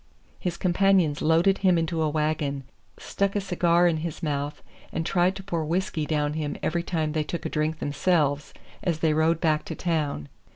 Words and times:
His 0.39 0.57
companions 0.57 1.21
loaded 1.21 1.59
him 1.59 1.77
into 1.77 2.01
a 2.01 2.09
wagon, 2.09 2.63
stuck 2.97 3.35
a 3.35 3.39
cigar 3.39 3.85
in 3.87 3.97
his 3.97 4.23
mouth, 4.23 4.63
and 4.91 5.05
tried 5.05 5.35
to 5.35 5.43
pour 5.43 5.63
whiskey 5.63 6.07
down 6.07 6.33
him 6.33 6.57
every 6.63 6.81
time 6.81 7.11
they 7.11 7.21
took 7.23 7.45
a 7.45 7.49
drink 7.49 7.77
themselves 7.77 8.51
as 8.81 8.97
they 9.01 9.13
rode 9.13 9.39
back 9.39 9.63
to 9.65 9.75
town. 9.75 10.27